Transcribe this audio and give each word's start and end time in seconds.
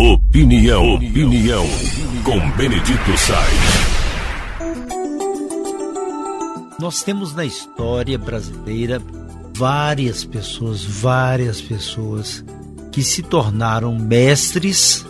Opinião, 0.00 0.94
opinião, 0.94 1.66
com 2.24 2.50
Benedito 2.52 3.18
Sainz. 3.18 3.90
Nós 6.80 7.02
temos 7.02 7.34
na 7.34 7.44
história 7.44 8.16
brasileira 8.16 8.98
várias 9.54 10.24
pessoas, 10.24 10.82
várias 10.82 11.60
pessoas 11.60 12.42
que 12.90 13.02
se 13.02 13.22
tornaram 13.22 13.94
mestres, 13.94 15.04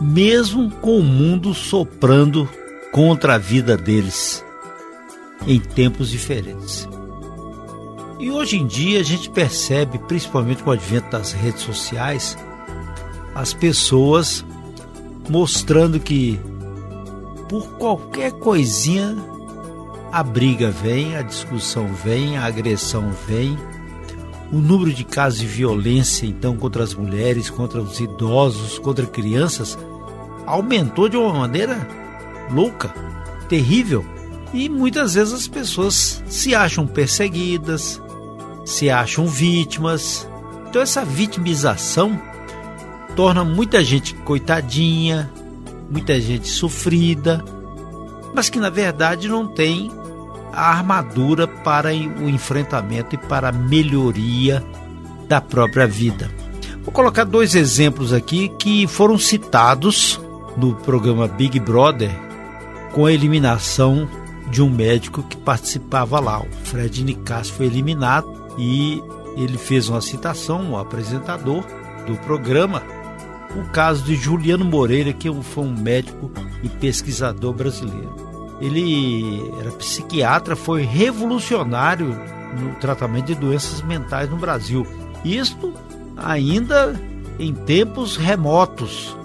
mesmo 0.00 0.70
com 0.70 1.00
o 1.00 1.04
mundo 1.04 1.52
soprando 1.52 2.48
contra 2.90 3.34
a 3.34 3.38
vida 3.38 3.76
deles 3.76 4.42
em 5.46 5.60
tempos 5.60 6.08
diferentes. 6.08 6.88
E 8.18 8.30
hoje 8.30 8.56
em 8.56 8.66
dia 8.66 9.00
a 9.00 9.04
gente 9.04 9.28
percebe, 9.28 9.98
principalmente 9.98 10.62
com 10.62 10.70
o 10.70 10.72
advento 10.72 11.10
das 11.10 11.32
redes 11.32 11.60
sociais, 11.60 12.34
as 13.34 13.52
pessoas 13.52 14.44
mostrando 15.28 15.98
que 15.98 16.38
por 17.48 17.66
qualquer 17.72 18.32
coisinha 18.32 19.16
a 20.12 20.22
briga 20.22 20.70
vem, 20.70 21.16
a 21.16 21.22
discussão 21.22 21.88
vem, 21.92 22.36
a 22.36 22.44
agressão 22.44 23.10
vem. 23.26 23.58
O 24.52 24.58
número 24.58 24.92
de 24.92 25.02
casos 25.02 25.40
de 25.40 25.46
violência, 25.46 26.26
então, 26.26 26.56
contra 26.56 26.84
as 26.84 26.94
mulheres, 26.94 27.50
contra 27.50 27.82
os 27.82 27.98
idosos, 27.98 28.78
contra 28.78 29.06
crianças, 29.06 29.76
aumentou 30.46 31.08
de 31.08 31.16
uma 31.16 31.32
maneira 31.32 31.88
louca, 32.50 32.94
terrível. 33.48 34.04
E 34.52 34.68
muitas 34.68 35.14
vezes 35.14 35.34
as 35.34 35.48
pessoas 35.48 36.22
se 36.28 36.54
acham 36.54 36.86
perseguidas, 36.86 38.00
se 38.64 38.88
acham 38.88 39.26
vítimas. 39.26 40.28
Então, 40.68 40.80
essa 40.80 41.04
vitimização 41.04 42.20
torna 43.16 43.44
muita 43.44 43.82
gente 43.82 44.14
coitadinha, 44.14 45.30
muita 45.90 46.20
gente 46.20 46.48
sofrida, 46.48 47.44
mas 48.34 48.48
que 48.48 48.58
na 48.58 48.70
verdade 48.70 49.28
não 49.28 49.46
tem 49.46 49.90
a 50.52 50.70
armadura 50.70 51.46
para 51.46 51.90
o 51.90 52.28
enfrentamento 52.28 53.14
e 53.14 53.18
para 53.18 53.48
a 53.48 53.52
melhoria 53.52 54.64
da 55.28 55.40
própria 55.40 55.86
vida. 55.86 56.30
Vou 56.82 56.92
colocar 56.92 57.24
dois 57.24 57.54
exemplos 57.54 58.12
aqui 58.12 58.50
que 58.58 58.86
foram 58.86 59.18
citados 59.18 60.20
no 60.56 60.74
programa 60.74 61.26
Big 61.26 61.58
Brother 61.58 62.10
com 62.92 63.06
a 63.06 63.12
eliminação 63.12 64.08
de 64.50 64.62
um 64.62 64.70
médico 64.70 65.22
que 65.22 65.36
participava 65.36 66.20
lá. 66.20 66.40
O 66.40 66.46
Fred 66.64 67.02
Nicásio 67.02 67.54
foi 67.54 67.66
eliminado 67.66 68.28
e 68.58 69.02
ele 69.36 69.58
fez 69.58 69.88
uma 69.88 70.00
citação, 70.00 70.72
o 70.72 70.78
apresentador 70.78 71.64
do 72.06 72.16
programa, 72.18 72.82
o 73.56 73.68
caso 73.70 74.04
de 74.04 74.16
Juliano 74.16 74.64
Moreira, 74.64 75.12
que 75.12 75.32
foi 75.42 75.64
um 75.64 75.76
médico 75.76 76.30
e 76.62 76.68
pesquisador 76.68 77.52
brasileiro. 77.52 78.14
Ele 78.60 79.42
era 79.60 79.70
psiquiatra, 79.72 80.56
foi 80.56 80.82
revolucionário 80.82 82.16
no 82.58 82.74
tratamento 82.76 83.26
de 83.26 83.34
doenças 83.34 83.82
mentais 83.82 84.30
no 84.30 84.36
Brasil. 84.36 84.86
Isto 85.24 85.72
ainda 86.16 86.98
em 87.38 87.52
tempos 87.52 88.16
remotos. 88.16 89.16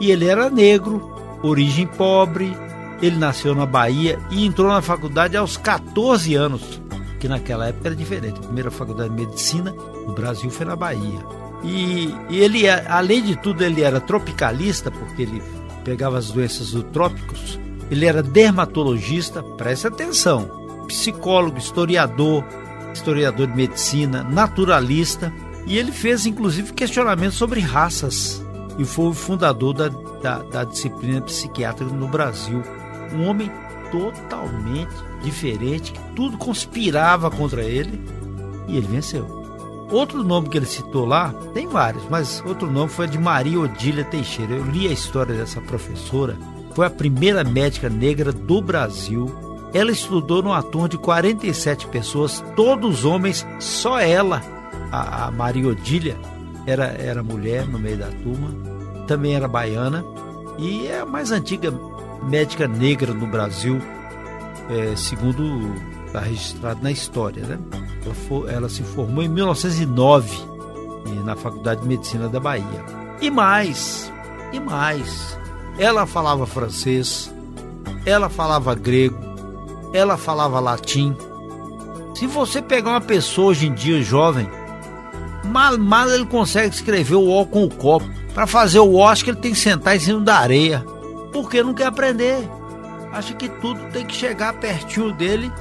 E 0.00 0.10
ele 0.10 0.26
era 0.26 0.50
negro, 0.50 1.14
origem 1.42 1.86
pobre, 1.86 2.52
ele 3.00 3.16
nasceu 3.16 3.54
na 3.54 3.66
Bahia 3.66 4.18
e 4.30 4.44
entrou 4.44 4.68
na 4.68 4.82
faculdade 4.82 5.36
aos 5.36 5.56
14 5.56 6.34
anos, 6.34 6.80
que 7.20 7.28
naquela 7.28 7.68
época 7.68 7.88
era 7.88 7.96
diferente. 7.96 8.38
A 8.38 8.42
primeira 8.42 8.70
faculdade 8.70 9.14
de 9.14 9.24
medicina 9.24 9.72
no 10.06 10.12
Brasil 10.12 10.50
foi 10.50 10.66
na 10.66 10.76
Bahia. 10.76 11.41
E, 11.64 12.14
e 12.28 12.40
ele, 12.40 12.68
além 12.68 13.22
de 13.22 13.36
tudo, 13.36 13.62
ele 13.62 13.82
era 13.82 14.00
tropicalista, 14.00 14.90
porque 14.90 15.22
ele 15.22 15.42
pegava 15.84 16.18
as 16.18 16.30
doenças 16.30 16.72
dos 16.72 16.84
trópicos. 16.92 17.58
Ele 17.90 18.06
era 18.06 18.22
dermatologista, 18.22 19.42
preste 19.42 19.86
atenção, 19.86 20.84
psicólogo, 20.86 21.58
historiador, 21.58 22.44
historiador 22.92 23.46
de 23.46 23.56
medicina, 23.56 24.24
naturalista. 24.24 25.32
E 25.66 25.78
ele 25.78 25.92
fez, 25.92 26.26
inclusive, 26.26 26.72
questionamentos 26.72 27.36
sobre 27.36 27.60
raças. 27.60 28.42
E 28.78 28.84
foi 28.84 29.06
o 29.06 29.14
fundador 29.14 29.74
da, 29.74 29.88
da, 29.88 30.38
da 30.38 30.64
disciplina 30.64 31.20
psiquiátrica 31.20 31.92
no 31.92 32.08
Brasil. 32.08 32.62
Um 33.12 33.28
homem 33.28 33.50
totalmente 33.90 34.94
diferente, 35.22 35.92
que 35.92 36.00
tudo 36.16 36.38
conspirava 36.38 37.30
contra 37.30 37.62
ele. 37.62 38.00
E 38.66 38.76
ele 38.76 38.86
venceu. 38.86 39.41
Outro 39.92 40.24
nome 40.24 40.48
que 40.48 40.56
ele 40.56 40.64
citou 40.64 41.04
lá, 41.04 41.34
tem 41.52 41.68
vários, 41.68 42.02
mas 42.08 42.42
outro 42.46 42.70
nome 42.70 42.88
foi 42.88 43.06
de 43.06 43.18
Maria 43.18 43.60
Odília 43.60 44.02
Teixeira. 44.02 44.54
Eu 44.54 44.64
li 44.64 44.88
a 44.88 44.90
história 44.92 45.34
dessa 45.34 45.60
professora. 45.60 46.34
Foi 46.74 46.86
a 46.86 46.90
primeira 46.90 47.44
médica 47.44 47.90
negra 47.90 48.32
do 48.32 48.62
Brasil. 48.62 49.30
Ela 49.74 49.92
estudou 49.92 50.42
numa 50.42 50.62
turma 50.62 50.88
de 50.88 50.96
47 50.96 51.86
pessoas, 51.88 52.42
todos 52.56 53.04
homens, 53.04 53.46
só 53.60 54.00
ela, 54.00 54.42
a, 54.90 55.26
a 55.26 55.30
Maria 55.30 55.68
Odília, 55.68 56.16
era, 56.66 56.86
era 56.86 57.22
mulher 57.22 57.68
no 57.68 57.78
meio 57.78 57.98
da 57.98 58.08
turma. 58.08 58.48
Também 59.06 59.34
era 59.34 59.46
baiana 59.46 60.02
e 60.58 60.86
é 60.86 61.00
a 61.00 61.06
mais 61.06 61.30
antiga 61.30 61.70
médica 62.22 62.66
negra 62.66 63.12
no 63.12 63.26
Brasil, 63.26 63.78
é, 64.70 64.96
segundo 64.96 65.74
está 66.06 66.20
registrado 66.20 66.82
na 66.82 66.90
história. 66.90 67.44
Né? 67.44 67.58
Ela, 68.04 68.14
for, 68.14 68.50
ela 68.50 68.68
se 68.68 68.82
formou 68.82 69.22
em 69.22 69.28
1909 69.28 70.52
na 71.24 71.36
Faculdade 71.36 71.82
de 71.82 71.88
Medicina 71.88 72.28
da 72.28 72.38
Bahia. 72.38 72.84
E 73.20 73.30
mais, 73.30 74.12
e 74.52 74.60
mais, 74.60 75.38
ela 75.78 76.06
falava 76.06 76.46
francês, 76.46 77.32
ela 78.04 78.28
falava 78.28 78.74
grego, 78.74 79.18
ela 79.92 80.16
falava 80.16 80.60
latim. 80.60 81.16
Se 82.14 82.26
você 82.26 82.60
pegar 82.60 82.90
uma 82.90 83.00
pessoa 83.00 83.48
hoje 83.48 83.66
em 83.66 83.74
dia 83.74 84.02
jovem, 84.02 84.48
mal, 85.44 85.78
mal 85.78 86.10
ele 86.10 86.26
consegue 86.26 86.74
escrever 86.74 87.14
o 87.14 87.28
O 87.28 87.46
com 87.46 87.64
o 87.64 87.74
copo. 87.74 88.08
Para 88.34 88.46
fazer 88.46 88.78
o 88.78 88.92
O, 88.92 89.06
acho 89.06 89.24
que 89.24 89.30
ele 89.30 89.38
tem 89.38 89.52
que 89.52 89.58
sentar 89.58 89.96
em 89.96 90.00
cima 90.00 90.20
da 90.20 90.36
areia. 90.36 90.84
Porque 91.32 91.62
não 91.62 91.74
quer 91.74 91.86
aprender. 91.86 92.48
Acha 93.12 93.34
que 93.34 93.48
tudo 93.48 93.80
tem 93.92 94.06
que 94.06 94.14
chegar 94.14 94.54
pertinho 94.54 95.12
dele 95.12 95.52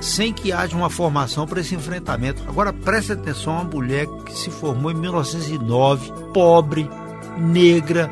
sem 0.00 0.32
que 0.32 0.52
haja 0.52 0.76
uma 0.76 0.90
formação 0.90 1.46
para 1.46 1.60
esse 1.60 1.74
enfrentamento. 1.74 2.42
Agora 2.48 2.72
preste 2.72 3.12
atenção, 3.12 3.54
uma 3.54 3.64
mulher 3.64 4.06
que 4.24 4.36
se 4.36 4.50
formou 4.50 4.90
em 4.90 4.94
1909, 4.94 6.12
pobre, 6.34 6.90
negra, 7.38 8.10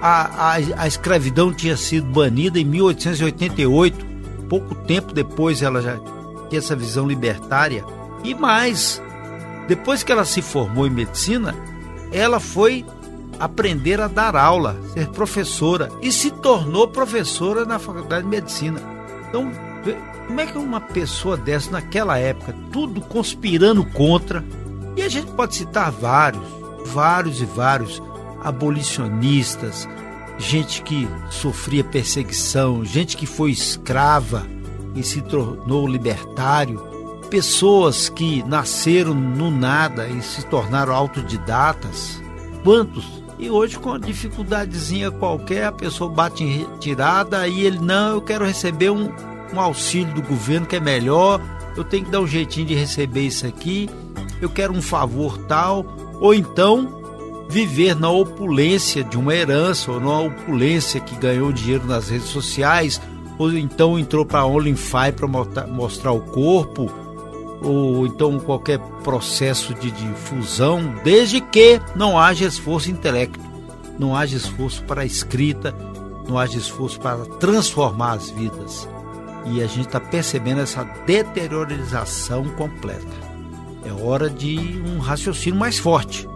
a, 0.00 0.52
a, 0.52 0.54
a 0.82 0.86
escravidão 0.86 1.52
tinha 1.52 1.76
sido 1.76 2.06
banida 2.08 2.58
em 2.58 2.64
1888, 2.64 4.04
pouco 4.48 4.74
tempo 4.74 5.14
depois 5.14 5.62
ela 5.62 5.80
já 5.80 5.98
tinha 6.48 6.58
essa 6.58 6.76
visão 6.76 7.06
libertária. 7.06 7.84
E 8.22 8.34
mais, 8.34 9.02
depois 9.66 10.02
que 10.02 10.12
ela 10.12 10.24
se 10.24 10.42
formou 10.42 10.86
em 10.86 10.90
medicina, 10.90 11.54
ela 12.12 12.38
foi 12.38 12.84
aprender 13.38 14.00
a 14.00 14.08
dar 14.08 14.36
aula, 14.36 14.76
ser 14.92 15.08
professora 15.08 15.90
e 16.02 16.10
se 16.12 16.30
tornou 16.30 16.88
professora 16.88 17.64
na 17.64 17.78
Faculdade 17.78 18.24
de 18.24 18.28
Medicina. 18.28 18.80
Então, 19.28 19.50
como 20.26 20.40
é 20.40 20.46
que 20.46 20.56
uma 20.56 20.80
pessoa 20.80 21.36
dessa, 21.36 21.70
naquela 21.70 22.18
época, 22.18 22.54
tudo 22.72 23.00
conspirando 23.00 23.84
contra, 23.84 24.44
e 24.96 25.02
a 25.02 25.08
gente 25.08 25.30
pode 25.32 25.54
citar 25.54 25.90
vários, 25.90 26.44
vários 26.86 27.40
e 27.40 27.44
vários 27.44 28.02
abolicionistas, 28.42 29.88
gente 30.38 30.82
que 30.82 31.08
sofria 31.30 31.84
perseguição, 31.84 32.84
gente 32.84 33.16
que 33.16 33.26
foi 33.26 33.50
escrava 33.50 34.46
e 34.94 35.02
se 35.02 35.20
tornou 35.20 35.86
libertário, 35.86 36.80
pessoas 37.28 38.08
que 38.08 38.42
nasceram 38.44 39.14
no 39.14 39.50
nada 39.50 40.06
e 40.08 40.22
se 40.22 40.44
tornaram 40.46 40.94
autodidatas. 40.94 42.22
Quantos? 42.62 43.23
E 43.38 43.50
hoje, 43.50 43.78
com 43.78 43.90
uma 43.90 43.98
dificuldadezinha 43.98 45.10
qualquer, 45.10 45.64
a 45.66 45.72
pessoa 45.72 46.08
bate 46.08 46.44
em 46.44 46.58
retirada 46.58 47.46
e 47.48 47.62
ele, 47.62 47.78
não, 47.78 48.14
eu 48.14 48.22
quero 48.22 48.44
receber 48.44 48.90
um, 48.90 49.12
um 49.52 49.60
auxílio 49.60 50.14
do 50.14 50.22
governo 50.22 50.66
que 50.66 50.76
é 50.76 50.80
melhor, 50.80 51.40
eu 51.76 51.82
tenho 51.82 52.04
que 52.04 52.10
dar 52.10 52.20
um 52.20 52.26
jeitinho 52.26 52.66
de 52.66 52.74
receber 52.74 53.22
isso 53.22 53.46
aqui, 53.46 53.90
eu 54.40 54.48
quero 54.48 54.72
um 54.72 54.82
favor 54.82 55.36
tal, 55.48 55.84
ou 56.20 56.32
então 56.32 57.02
viver 57.48 57.94
na 57.96 58.08
opulência 58.08 59.02
de 59.02 59.18
uma 59.18 59.34
herança, 59.34 59.90
ou 59.90 60.00
na 60.00 60.20
opulência 60.20 61.00
que 61.00 61.16
ganhou 61.16 61.52
dinheiro 61.52 61.86
nas 61.86 62.08
redes 62.08 62.28
sociais, 62.28 63.00
ou 63.36 63.52
então 63.52 63.98
entrou 63.98 64.24
para 64.24 64.46
OnlyFi 64.46 65.12
para 65.16 65.66
mostrar 65.66 66.12
o 66.12 66.20
corpo, 66.20 66.90
ou 67.64 68.06
então 68.06 68.38
qualquer 68.38 68.78
processo 69.02 69.74
de 69.74 69.90
difusão, 69.90 70.94
desde 71.02 71.40
que 71.40 71.80
não 71.96 72.18
haja 72.18 72.44
esforço 72.44 72.90
intelecto, 72.90 73.40
não 73.98 74.14
haja 74.14 74.36
esforço 74.36 74.84
para 74.84 75.02
a 75.02 75.06
escrita, 75.06 75.74
não 76.28 76.38
haja 76.38 76.58
esforço 76.58 77.00
para 77.00 77.24
transformar 77.38 78.12
as 78.12 78.30
vidas 78.30 78.88
e 79.46 79.62
a 79.62 79.66
gente 79.66 79.86
está 79.86 80.00
percebendo 80.00 80.60
essa 80.60 80.84
deteriorização 81.06 82.44
completa. 82.50 83.34
É 83.84 83.92
hora 83.92 84.30
de 84.30 84.82
um 84.86 84.98
raciocínio 84.98 85.58
mais 85.58 85.78
forte. 85.78 86.28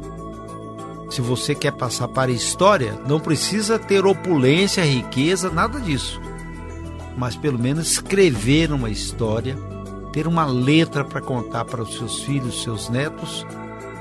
Se 1.11 1.23
você 1.23 1.55
quer 1.55 1.73
passar 1.73 2.09
para 2.09 2.31
a 2.31 2.35
história, 2.35 3.01
não 3.09 3.19
precisa 3.19 3.79
ter 3.79 4.05
opulência, 4.05 4.85
riqueza, 4.85 5.51
nada 5.51 5.81
disso. 5.81 6.21
Mas 7.17 7.35
pelo 7.35 7.59
menos 7.59 7.93
escrever 7.93 8.71
uma 8.71 8.91
história, 8.91 9.57
ter 10.19 10.27
uma 10.27 10.45
letra 10.45 11.05
para 11.05 11.21
contar 11.21 11.65
para 11.65 11.81
os 11.81 11.97
seus 11.97 12.25
filhos, 12.25 12.65
seus 12.65 12.89
netos, 12.89 13.47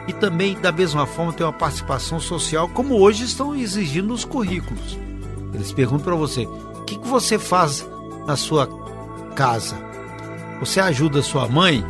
e 0.07 0.13
também, 0.13 0.59
da 0.59 0.71
mesma 0.71 1.05
forma, 1.05 1.31
ter 1.31 1.43
uma 1.43 1.53
participação 1.53 2.19
social, 2.19 2.67
como 2.69 2.99
hoje 2.99 3.23
estão 3.23 3.55
exigindo 3.55 4.07
nos 4.07 4.25
currículos. 4.25 4.97
Eles 5.53 5.71
perguntam 5.71 6.05
para 6.05 6.15
você: 6.15 6.45
o 6.45 6.85
que, 6.85 6.97
que 6.97 7.07
você 7.07 7.37
faz 7.37 7.87
na 8.25 8.35
sua 8.35 8.67
casa? 9.35 9.77
Você 10.59 10.79
ajuda 10.79 11.21
sua 11.21 11.47
mãe? 11.47 11.85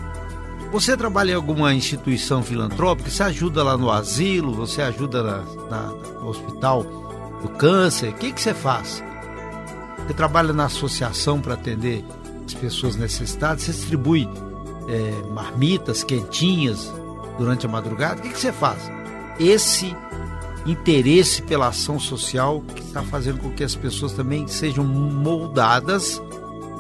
Você 0.73 0.97
trabalha 0.97 1.31
em 1.31 1.35
alguma 1.35 1.73
instituição 1.73 2.43
filantrópica? 2.43 3.09
Você 3.09 3.23
ajuda 3.23 3.63
lá 3.63 3.77
no 3.77 3.89
asilo? 3.89 4.53
Você 4.55 4.81
ajuda 4.81 5.23
na, 5.23 5.37
na, 5.69 5.83
no 6.19 6.27
hospital 6.27 6.83
do 7.41 7.47
câncer? 7.47 8.09
O 8.09 8.15
que, 8.15 8.33
que 8.33 8.41
você 8.41 8.53
faz? 8.53 9.01
Você 10.05 10.13
trabalha 10.13 10.51
na 10.51 10.65
associação 10.65 11.39
para 11.39 11.53
atender 11.53 12.03
as 12.47 12.53
pessoas 12.53 12.95
necessitadas? 12.95 13.63
Você 13.63 13.71
distribui 13.71 14.27
é, 14.87 15.29
marmitas 15.31 16.03
quentinhas 16.03 16.91
durante 17.37 17.65
a 17.65 17.69
madrugada? 17.69 18.19
O 18.19 18.23
que, 18.23 18.29
que 18.29 18.39
você 18.39 18.51
faz? 18.51 18.91
Esse 19.39 19.95
interesse 20.65 21.41
pela 21.41 21.67
ação 21.67 21.99
social 21.99 22.61
que 22.75 22.81
está 22.81 23.01
fazendo 23.03 23.39
com 23.39 23.51
que 23.51 23.63
as 23.63 23.75
pessoas 23.75 24.13
também 24.13 24.47
sejam 24.47 24.83
moldadas 24.83 26.21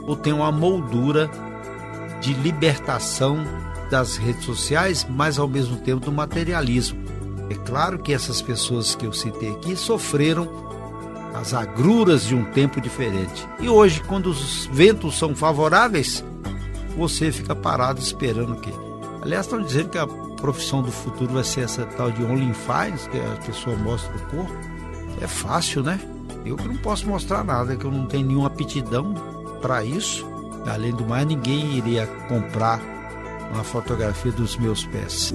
ou 0.05 0.15
tenham 0.15 0.39
uma 0.39 0.51
moldura 0.51 1.29
de 2.21 2.33
libertação 2.33 3.37
das 3.89 4.17
redes 4.17 4.43
sociais, 4.43 5.05
mas 5.09 5.39
ao 5.39 5.47
mesmo 5.47 5.77
tempo 5.77 6.05
do 6.05 6.11
materialismo. 6.11 6.99
É 7.49 7.55
claro 7.55 7.99
que 7.99 8.13
essas 8.13 8.41
pessoas 8.41 8.95
que 8.95 9.05
eu 9.05 9.13
citei 9.13 9.51
aqui 9.51 9.75
sofreram 9.75 10.66
as 11.37 11.53
agruras 11.53 12.23
de 12.23 12.35
um 12.35 12.43
tempo 12.45 12.81
diferente. 12.81 13.47
E 13.59 13.69
hoje, 13.69 14.01
quando 14.01 14.27
os 14.27 14.67
ventos 14.71 15.17
são 15.17 15.35
favoráveis, 15.35 16.23
você 16.97 17.31
fica 17.31 17.55
parado 17.55 17.99
esperando 17.99 18.53
o 18.53 18.59
quê? 18.59 18.71
Aliás, 19.21 19.45
estão 19.45 19.61
dizendo 19.61 19.89
que 19.89 19.97
a 19.97 20.07
profissão 20.07 20.81
do 20.81 20.91
futuro 20.91 21.33
vai 21.33 21.43
ser 21.43 21.61
essa 21.61 21.85
tal 21.85 22.11
de 22.11 22.23
OnlyFans, 22.23 23.07
que 23.07 23.17
a 23.17 23.45
pessoa 23.45 23.75
mostra 23.77 24.15
o 24.15 24.19
corpo. 24.27 24.53
É 25.21 25.27
fácil, 25.27 25.83
né? 25.83 25.99
Eu 26.45 26.55
que 26.55 26.67
não 26.67 26.77
posso 26.77 27.07
mostrar 27.07 27.43
nada, 27.43 27.75
que 27.75 27.85
eu 27.85 27.91
não 27.91 28.05
tenho 28.05 28.25
nenhuma 28.25 28.47
aptidão 28.47 29.13
para 29.61 29.83
isso. 29.83 30.25
Além 30.65 30.93
do 30.93 31.05
mais, 31.05 31.25
ninguém 31.25 31.77
iria 31.77 32.07
comprar 32.27 32.79
uma 33.51 33.63
fotografia 33.63 34.31
dos 34.31 34.57
meus 34.57 34.85
pés. 34.85 35.33